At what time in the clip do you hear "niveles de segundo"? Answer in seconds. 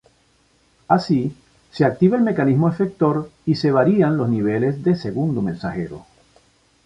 4.29-5.43